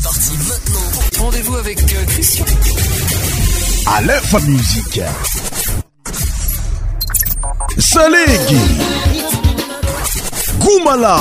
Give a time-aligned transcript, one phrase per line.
[0.00, 1.24] C'est parti maintenant.
[1.24, 2.44] Rendez-vous avec euh, Christian.
[3.86, 5.00] À l'info musique.
[7.78, 8.58] Salegi.
[10.60, 11.18] Goumala.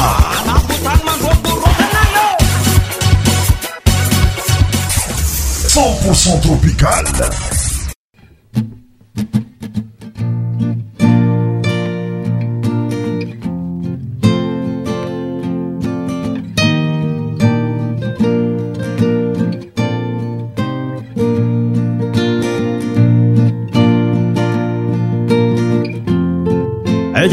[6.13, 7.05] Cent tropical.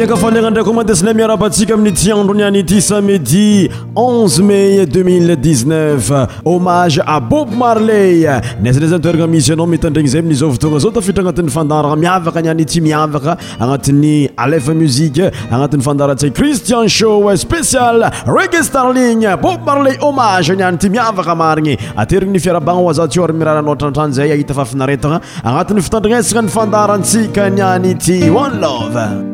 [0.03, 6.11] afalana drao mandes'na miarabantsika amin'n tiandronyanyity samedi 1 may 2019
[6.45, 8.27] omage a bob marley
[8.63, 13.37] nazanazterana misy anaometandregny zay mi'za vtona zao tafitra anatin'ny fandarana miavaka ny any ty miavaka
[13.61, 15.19] agnatin'ny alef muzik
[15.51, 18.03] agnatin'ny fandaras christian show spécial
[18.39, 25.21] reke starling bob marley homage nyanyity miavaka mariny aterin ny fiarabanaaarymiraanao tratra zay aitiana
[25.57, 29.34] agnt'y fitandrnesana adaratska ny ayiy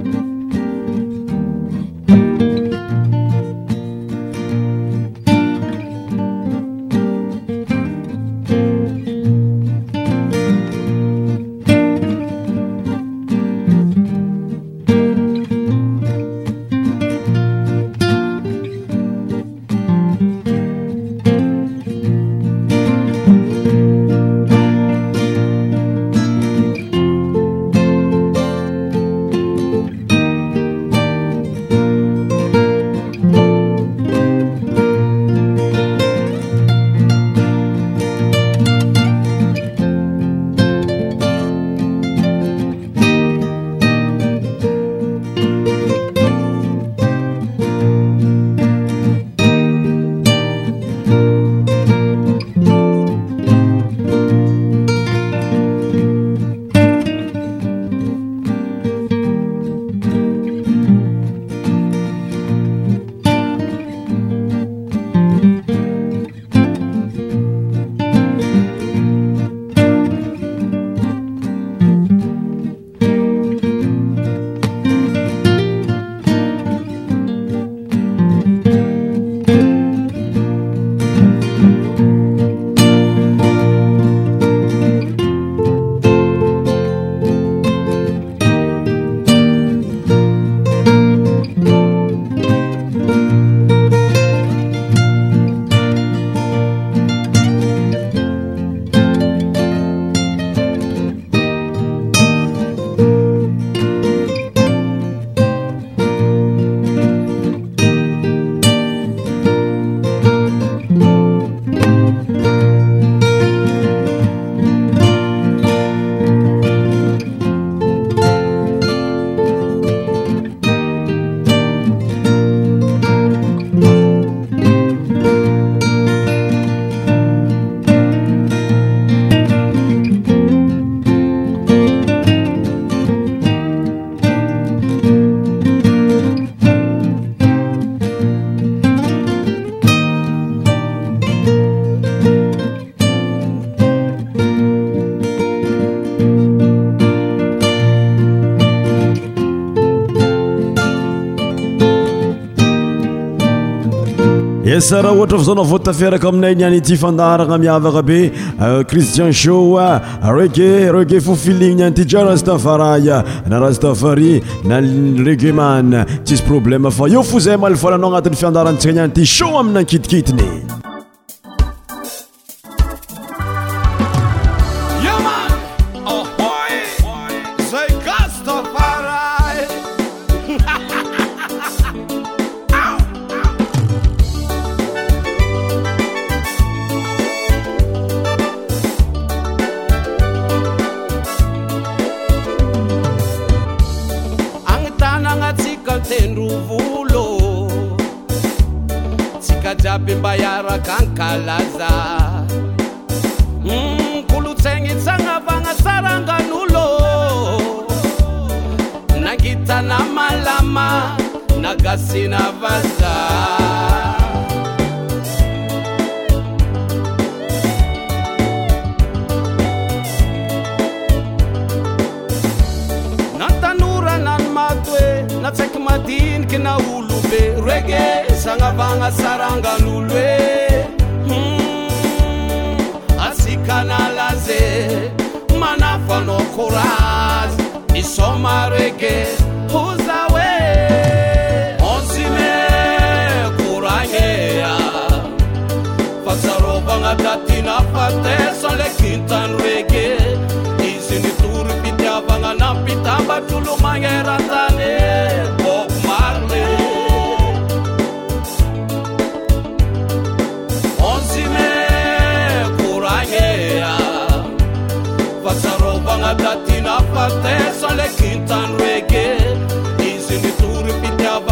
[154.81, 159.57] saraha ohatra va zao nao vot taferaka aminay nianyty fandarana miavaka be euh, cristian sho
[159.81, 160.01] euh,
[160.39, 163.23] reget reget fo filiny ny anyity jarastafaraya
[163.53, 164.33] naraztafari
[164.73, 164.81] na
[165.29, 170.53] regeman tsyisy problèma fa eo fo zay malefolanao agnatin'ny fiandarantsika ny anyity show aminy nankitikitiny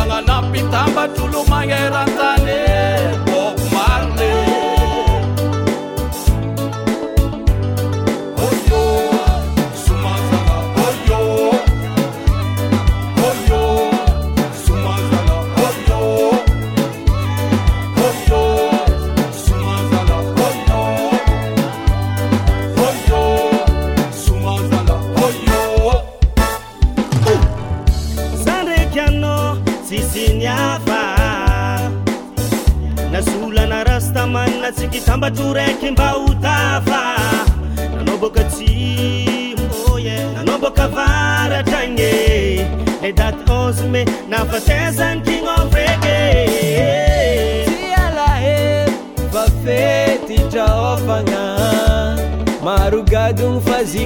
[0.09, 2.38] lalapitaba tulumangerantay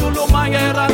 [0.00, 0.88] tulumangera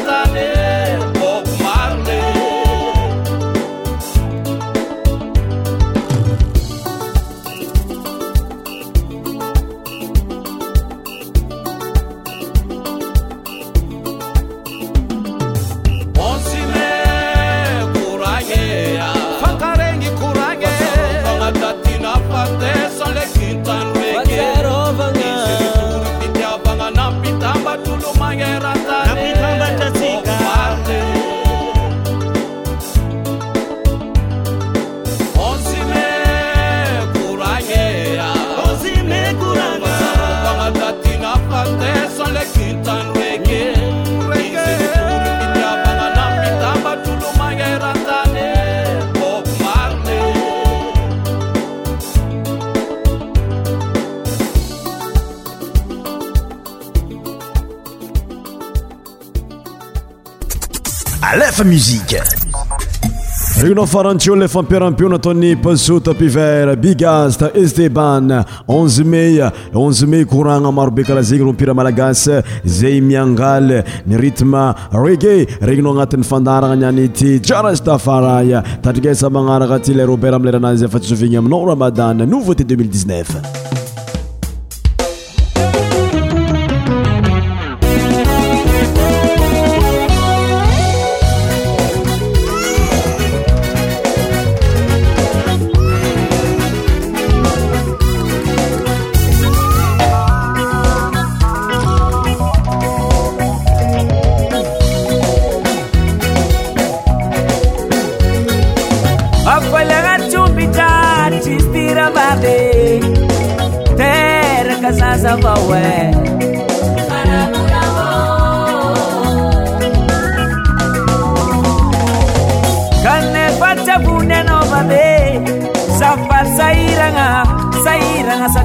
[63.63, 69.41] regninao farantio ila fampiarampio nataon'ny paso tapiver bigasta esteban onze may
[69.75, 75.93] onze may koragna marobe karaha zegny ro mpira malagasy zay miangaly ni ritme regey regninao
[75.93, 80.99] agnatin'ny fandaragna niani ty jarasy ta faray tadrikasa magnaraka aty ila robert ami leranazy efa
[81.03, 83.76] tysovigny aminao ramadany nouveauté 2019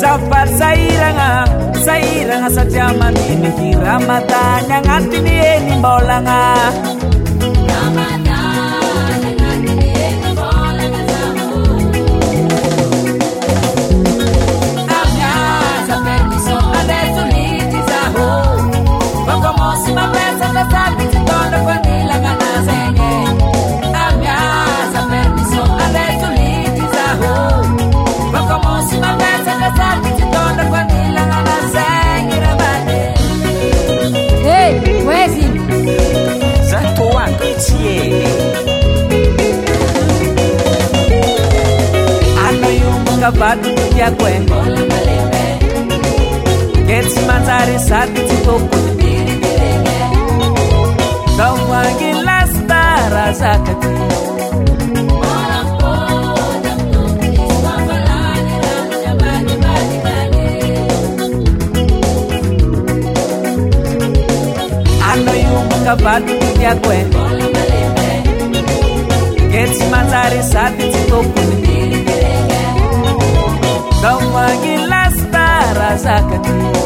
[0.00, 1.30] sambat sairanga
[1.86, 6.38] sairanga sajaman dimitiramatanya nganti ni eni mbolanga
[43.40, 44.38] bado tiako e
[46.88, 49.14] ke tsy manjary sady tsy tokony
[51.38, 53.90] zao angilastara zaka ty
[65.12, 67.02] ano iomoka bado tiako e
[69.52, 70.40] ke tsy manjary
[74.56, 76.81] قلاستا رازاكت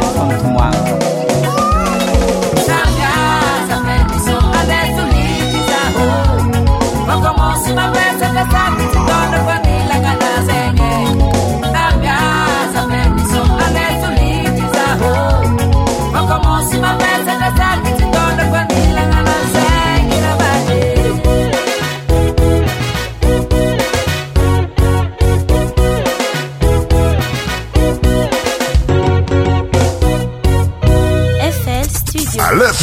[0.00, 0.72] 放空啊。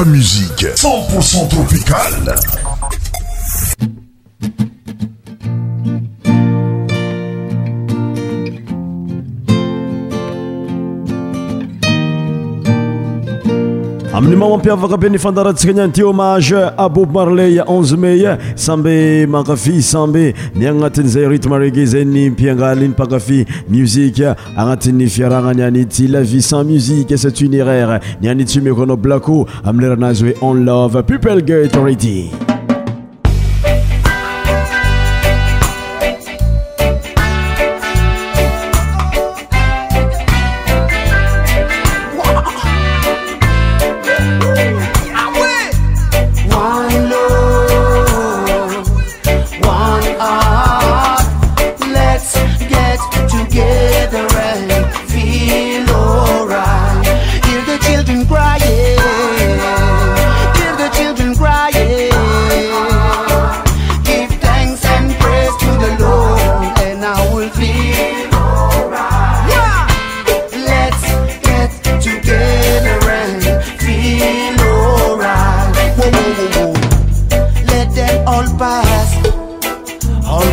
[0.06, 2.26] musique 100% tropicale.
[14.40, 18.24] mamampiaavakambi 'nifandarantsika niany ty homage a boube marley 1ne may
[18.56, 24.20] samby makafy samby ni agnatin'izay rutmearege zay ni mpiangal iny mpankafy musiq
[24.58, 31.42] agnatin'ny fiaragna nianyty lavie sans musiqe cet uniraire nianytsymekoanao blako amileranazy hoe on love pupel
[31.44, 32.32] geterity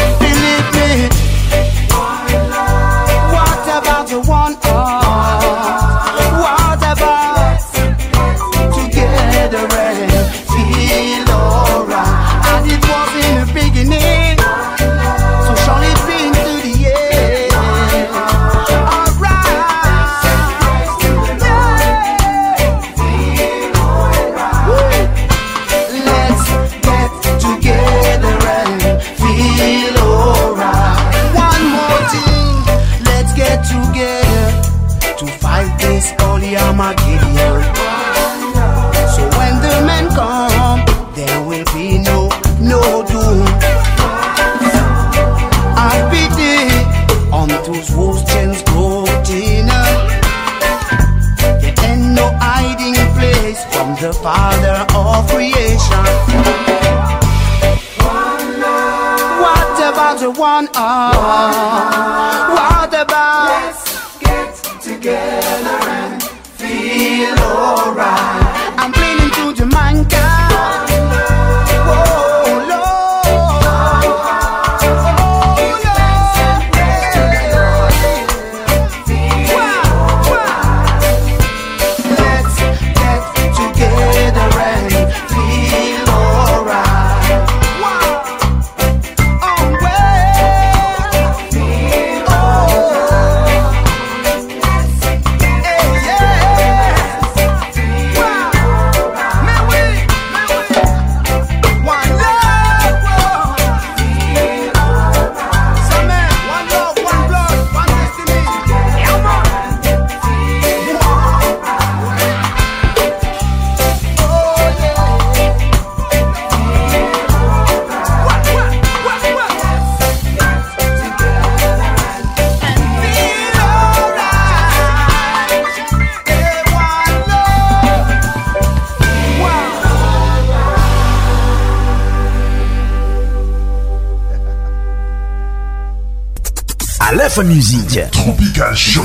[137.45, 138.09] Music.
[138.11, 139.05] Tropical Show.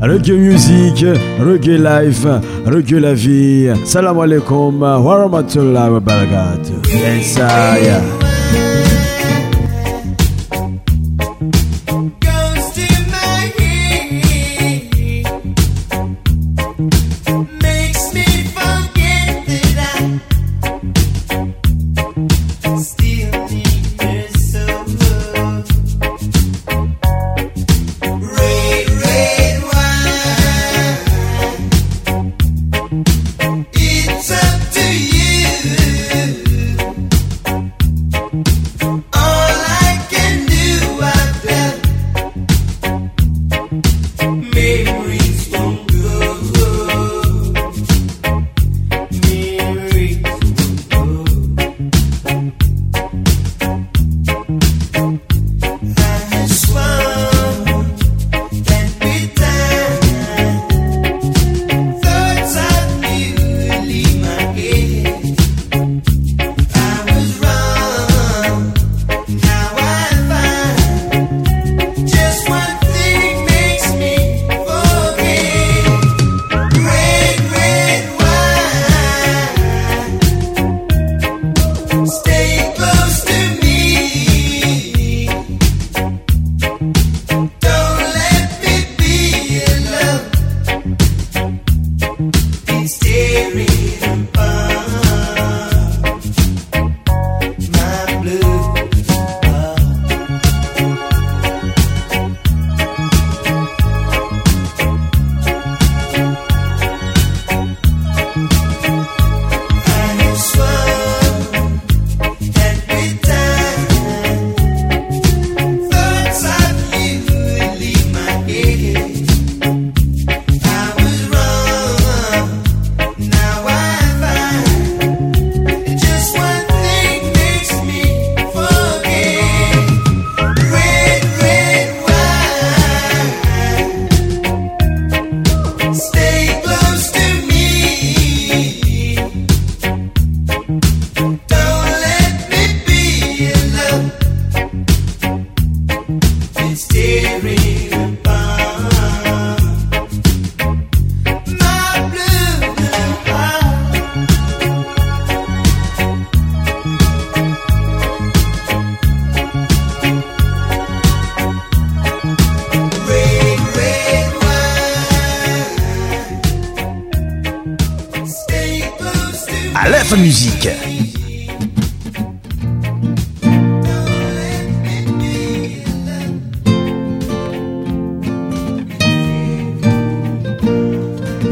[0.00, 1.02] Reggae music,
[1.38, 2.26] reggae life,
[2.64, 3.76] reggae la vie.
[3.84, 5.74] Salam alaikum, wa wabarakatuh.
[5.92, 6.80] wa barakatuh.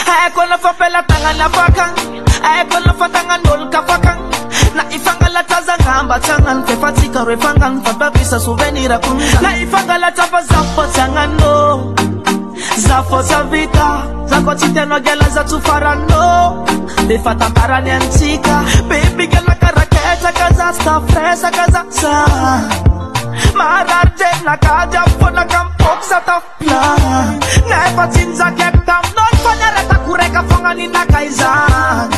[0.08, 1.94] Ayeko na fa pela tanga na fakang
[2.42, 3.86] Ayeko na fa tanga ndol fakan.
[4.00, 4.22] fakang
[4.74, 10.40] Na ifangala taza ngamba changan Fe fatika refangan Fa babisa souvenir akunza Na ifangala tapa
[10.42, 11.87] zapa changan no
[12.88, 13.88] za fotsy avita
[14.30, 16.26] zako tsy tianao galazatso faragnnô
[17.08, 18.54] nefa tambarany antsika
[18.88, 22.14] biby galakaraketraka zasy taforesaka zasa
[23.58, 27.36] mararitreninaka jam vonaka mipokysatafo plany
[27.70, 32.16] nefa tsy nizakaak taminony foniaratakoraka fognaninnaka izany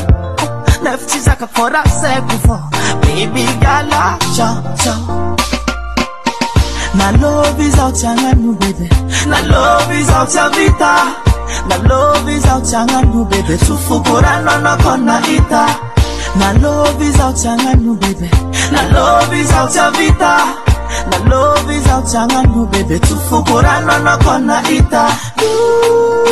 [0.84, 2.56] nefa tsy zaka forasaiko fô
[3.02, 4.94] bibygala ah, jaza
[6.94, 8.02] Na love is out
[8.36, 8.88] nu baby
[9.28, 10.94] Na love is out ya vita
[11.68, 15.64] Na love is out yangandu baby Tufukura nono na ita
[16.38, 18.28] Na love is out nu baby
[18.72, 20.36] Na love is out ya vita
[21.10, 25.06] Na love is out yangandu baby Tufukura nono na ita
[25.42, 26.26] Ooh.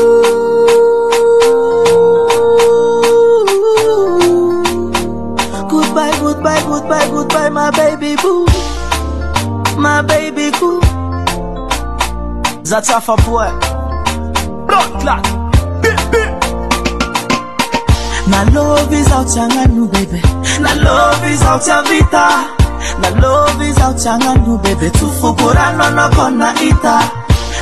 [5.70, 8.44] goodbye, goodbye, goodbye, goodbye, my baby boo.
[9.78, 10.80] my baby cool.
[12.64, 13.48] That's half a boy.
[14.66, 15.22] Blood clot.
[18.28, 20.20] My love is out changanu baby.
[20.60, 22.26] My love is out your vita.
[23.00, 24.88] My love is out changanu baby.
[24.98, 26.98] Tufukura no no kona ita.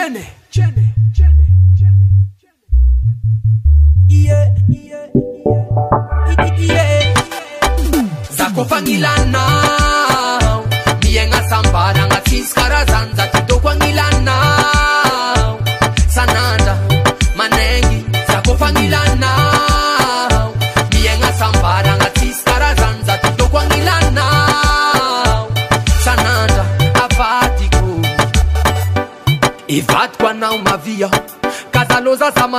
[0.00, 0.94] Jenny, Jenny.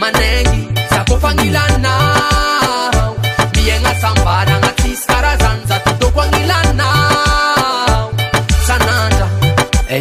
[0.00, 3.16] manengy za kofanilanao
[3.64, 8.10] ie gna sambana gna tsisykarazanyza totokoanilanao
[8.66, 9.28] sanatra
[9.88, 9.98] e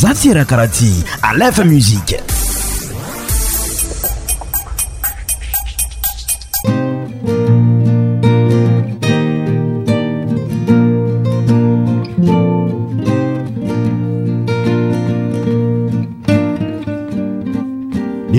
[0.03, 0.91] zaتيرakrati
[1.29, 2.32] alf musiq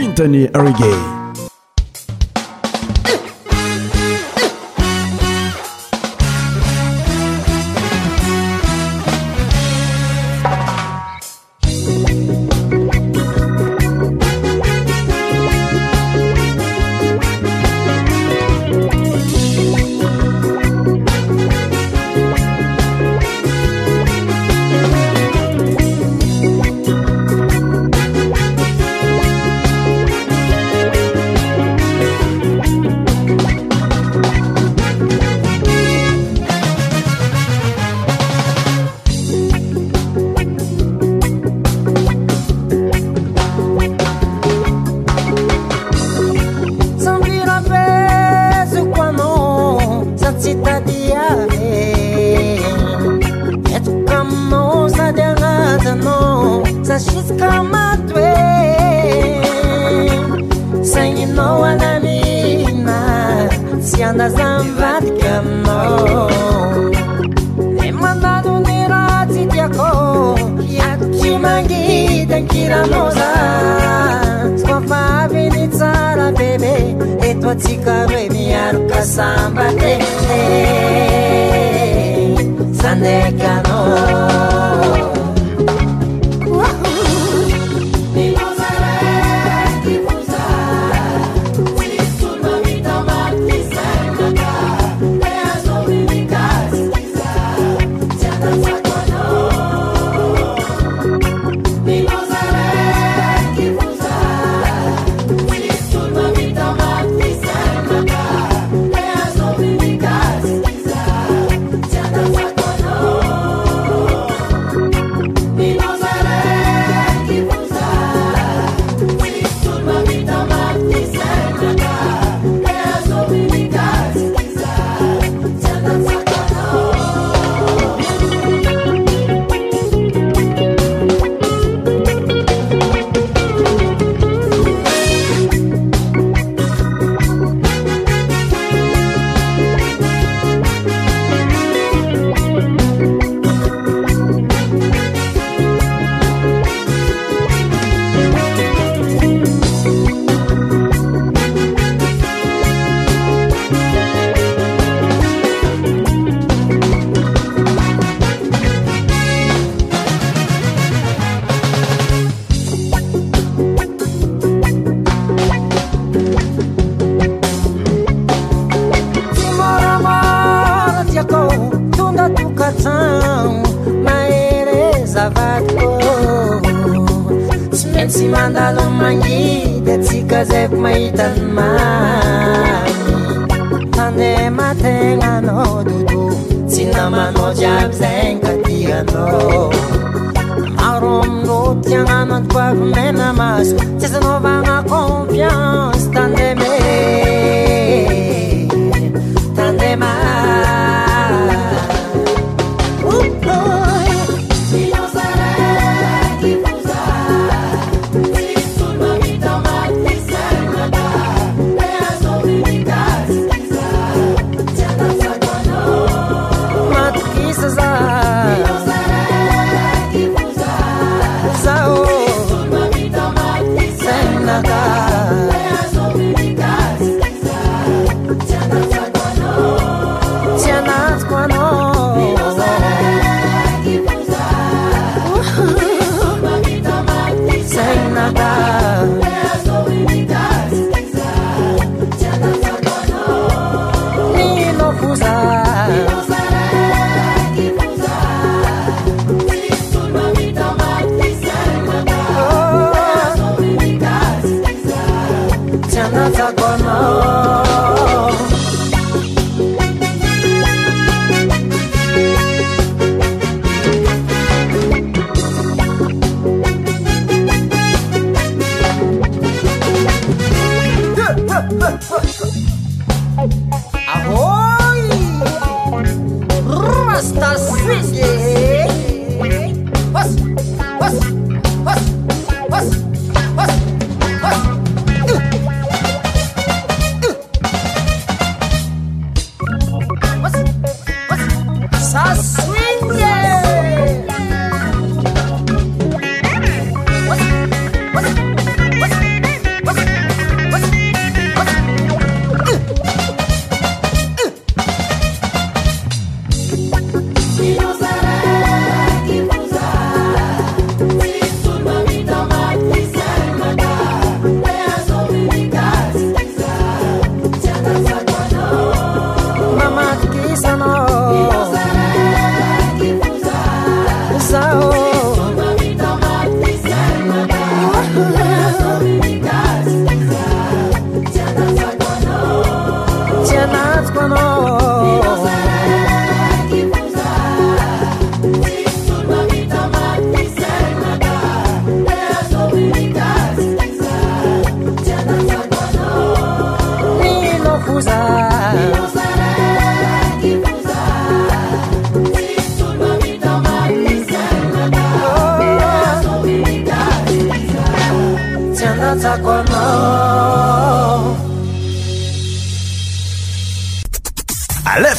[0.00, 1.19] Chintamani Reggae.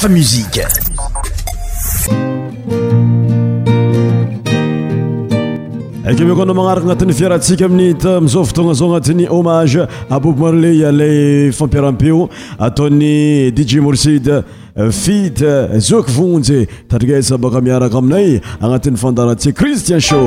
[0.02, 0.14] aky
[6.26, 9.78] meko anao magnaraka agnatin'ny fiarantsika amin'ny tamizao fotogna zao agnatin'ny homage
[10.10, 12.26] abob marley lay fampiaram-peo
[12.60, 14.44] ataon'ny dij morside
[14.74, 20.26] euh, fit euh, zok vonjy tadriasa baka miaraka aminay agnatin'ny fandaratsia christian sho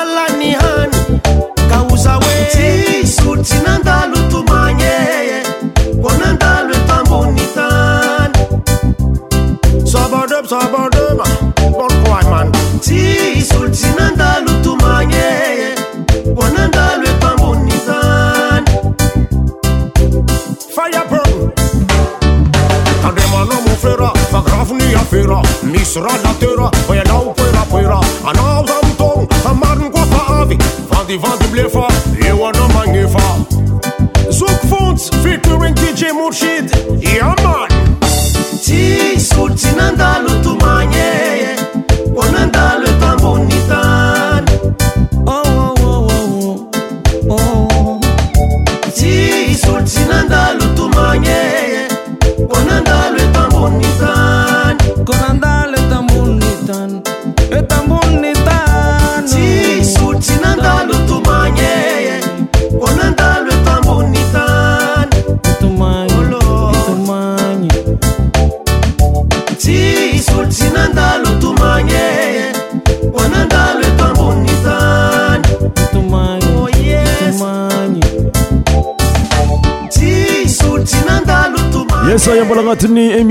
[0.00, 0.98] alina ny hany
[1.70, 5.38] ka oza hoe tsisy olo tsy nandalo tomagnee
[6.02, 8.34] ko nandalo etambony tany
[9.92, 11.26] sabadema sabadema
[11.78, 12.48] bonkoay man
[12.86, 15.74] tsisy olo tsy nandalo tomagnee
[16.36, 18.70] ko nandalo etambony tany
[20.76, 21.18] faiapo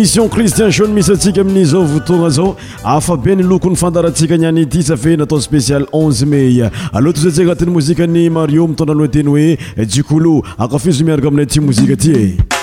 [0.09, 2.55] son cristian shon misy antsika amin'n'zao votoagna zao
[2.95, 6.49] afabenylokon'ny fandarantsika niany ity safe natao spesial 1ne may
[6.97, 9.47] aloato zaty agnatin'ny mozika ny mario mitondrano teny hoe
[9.95, 12.58] jukolo akafizy miaraka aminay ty mozika aty e eh.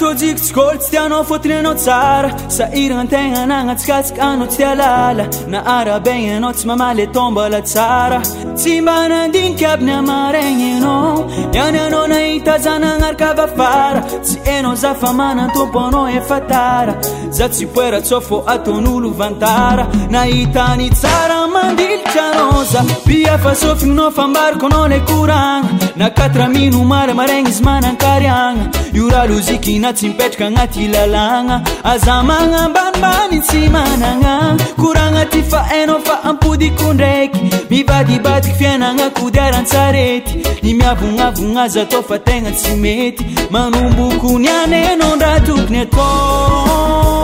[0.00, 6.32] tôjiko sikoly tsy tianao fotony anao tsara sahiraantegna ananatsikatsika anao tsy tia lala na arabaigna
[6.38, 8.18] anao tsy mamala tombala tsara
[8.56, 16.38] tsy manandinika abin'ny amaraigna anao iany anao nahita zanaanarakavafara tsy einao za fa manatompoanao efa
[16.50, 16.94] tara
[17.34, 25.00] za tsy poeratsao fa ataon'olo vantara nahitany tsara mandilotra nao za pia fasofignanao fambarikoanao ila
[25.06, 25.62] koragna
[25.96, 32.22] na katramino mara maragna izy manankaryagna io raha lozikiny na tsy mipetraka agnaty ilalàgna aza
[32.22, 41.26] magnambanimbani tsy managna koragna ty fa ainao fa ampodiko ndraiky mibadibadika fiainagna kodiaran-tsarety ny miavogna
[41.28, 47.23] avogna aza atao fa tegna tsy mety manomboko ny ananao ndraa tokony atao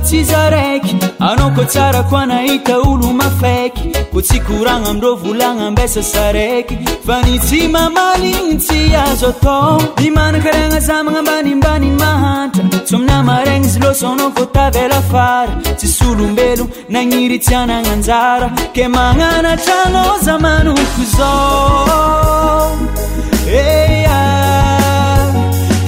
[0.00, 0.94] tsi zaraiky
[1.28, 6.76] anao ko tsara koa nahita olo mafaiky kô tsy koragna amindro volagna ambesa saraiky
[7.06, 13.66] fa ny tsy mamaligny tsy azo atao ny manakaragna za magnambanimbaniny mahantra sominy a maragna
[13.70, 16.64] izy losanao fô tabela fary tsysy olombelo
[16.96, 18.48] nanirytsy agnananjara
[18.78, 22.70] ke manano tragna za manoko zao
[23.64, 24.22] ea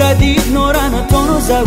[0.00, 1.64] tadydinao raha nataonao zar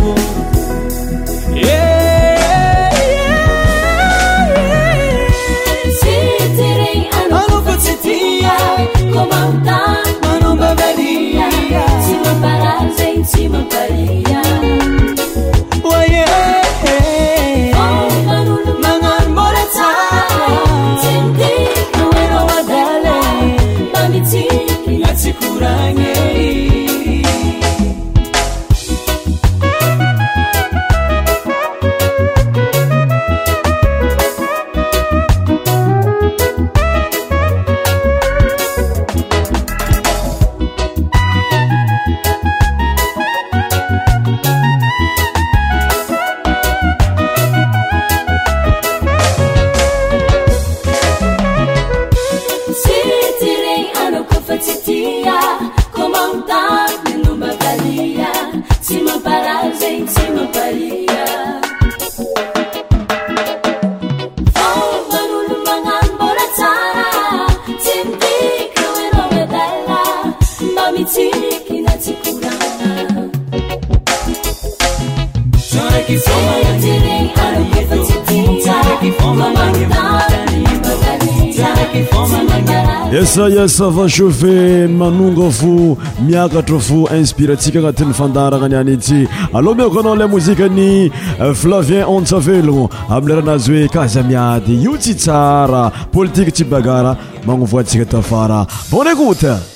[83.76, 89.20] sava chavet manonga fo miakatra fo inspirentsika agnatin'ny fandaragna any any tsy
[89.56, 94.96] alôha mioko anao la mozika ny euh, flavien onsavelogno ami' leranazy hoe kaza miady io
[94.98, 97.12] tsy tsara politike tsy bagara
[97.48, 98.60] magnovoatsika tafara
[98.92, 99.75] bon écoute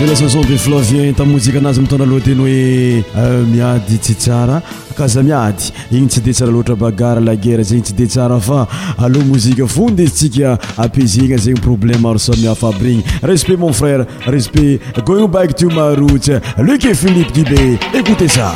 [0.00, 2.38] Euh, la chanson be flovien tamin'y mozika anazy mitona aloha teny
[3.14, 4.62] hoe miadi tsy tsara
[4.94, 8.66] kaza miady igny tsy di tsara loatra bagara la gera zegny tsy di tsara fa
[8.96, 15.26] aloha mozika fondy izytsika apizegna zegny problème aro samihafaaby regny respect mon frère respect goin
[15.28, 18.52] bak to marotsy luke philipe dibe écoute sa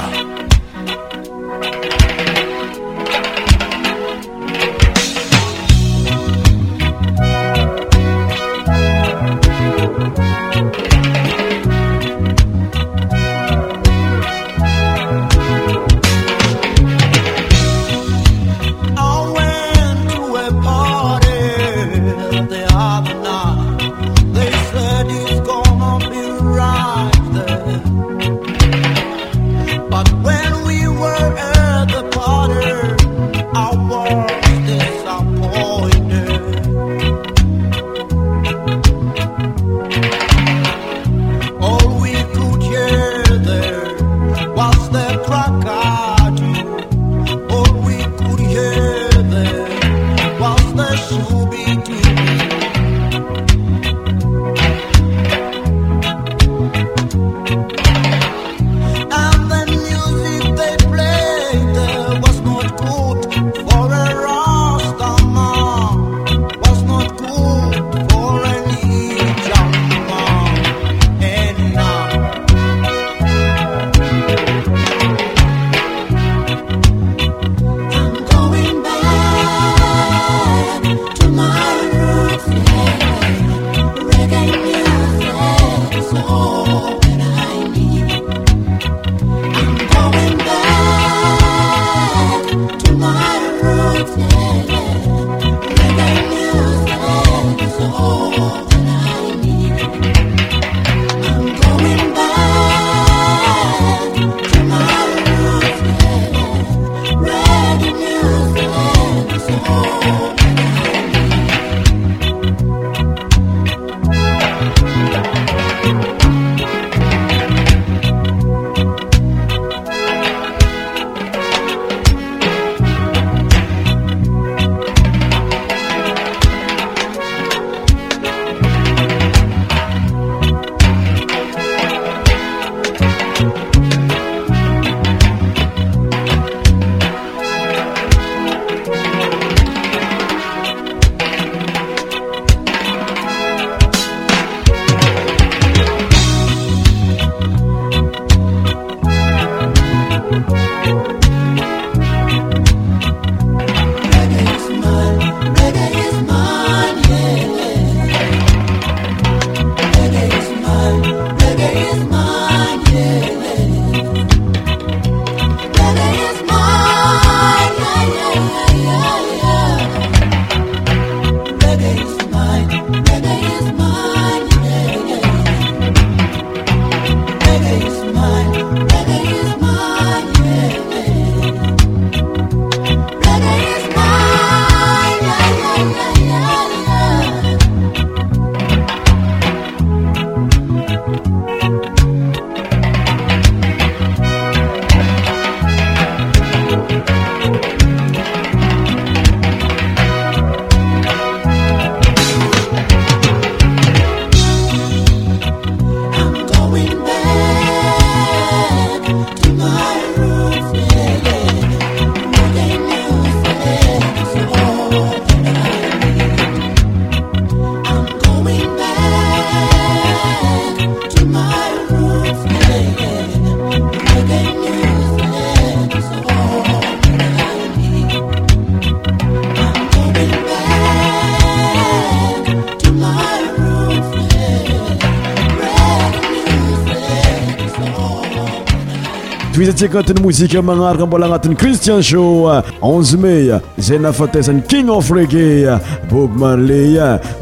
[239.82, 245.66] agnatiny mozika magnaraka mbola agnatin'y christian show 1 may zay nafateisan'ny king of regey
[246.10, 246.84] bob marley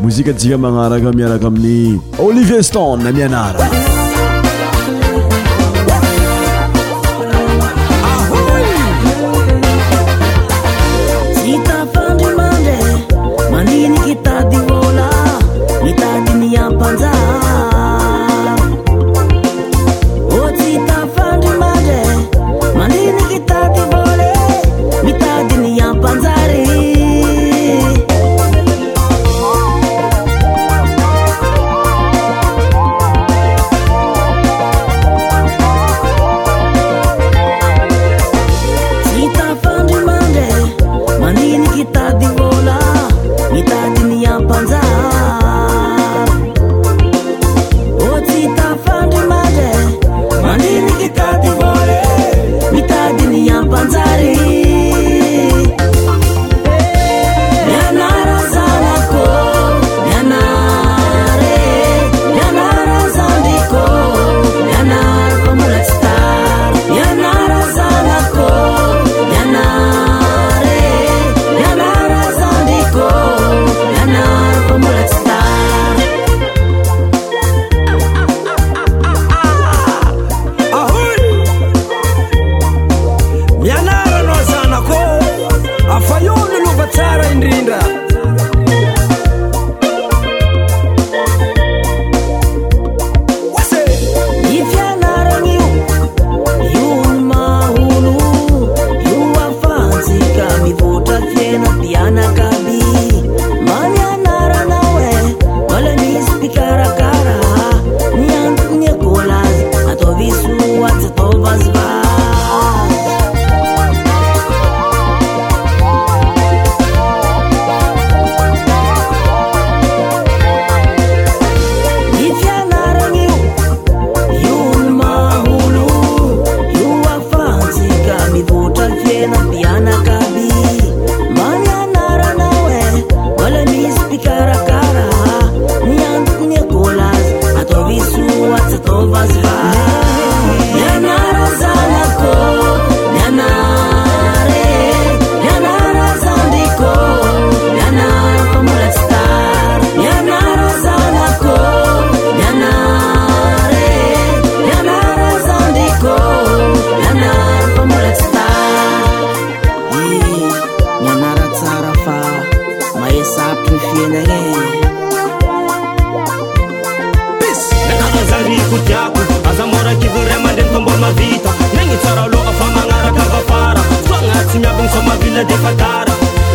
[0.02, 3.89] mozikatsika magnaraka miaraka amin'ny olivier ston mianara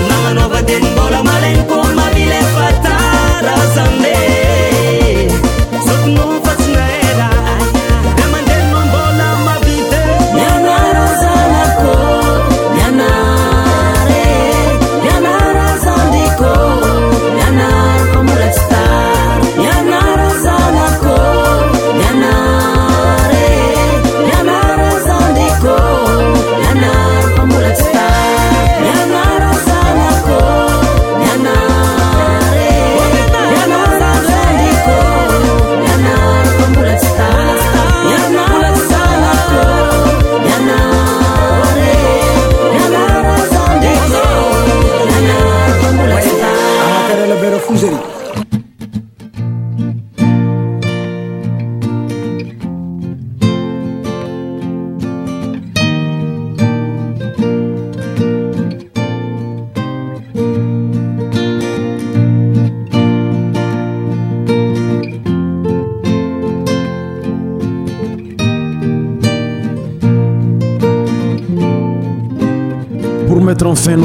[0.10, 4.15] نمnoبدeنبلa ملنكولمابiلe فتارزم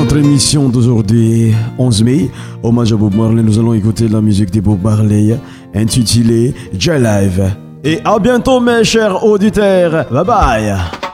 [0.00, 2.30] notre émission d'aujourd'hui, 11 mai,
[2.62, 5.38] hommage à Bob Marley, nous allons écouter la musique de Bob Marley
[5.74, 7.52] intitulée J Live.
[7.84, 10.06] Et à bientôt mes chers auditeurs.
[10.10, 11.09] Bye bye.